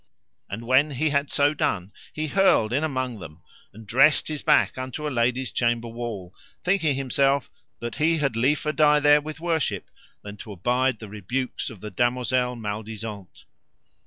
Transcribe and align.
And 0.49 0.63
when 0.65 0.89
he 0.89 1.11
had 1.11 1.29
so 1.29 1.53
done 1.53 1.91
he 2.11 2.25
hurled 2.25 2.73
in 2.73 2.83
among 2.83 3.19
them, 3.19 3.43
and 3.71 3.85
dressed 3.85 4.29
his 4.29 4.41
back 4.41 4.75
unto 4.75 5.07
a 5.07 5.13
lady's 5.13 5.51
chamber 5.51 5.87
wall, 5.89 6.33
thinking 6.59 6.95
himself 6.95 7.51
that 7.77 7.97
he 7.97 8.17
had 8.17 8.35
liefer 8.35 8.71
die 8.71 8.99
there 8.99 9.21
with 9.21 9.39
worship 9.39 9.91
than 10.23 10.37
to 10.37 10.53
abide 10.53 10.97
the 10.97 11.07
rebukes 11.09 11.69
of 11.69 11.81
the 11.81 11.91
damosel 11.91 12.55
Maledisant. 12.55 13.45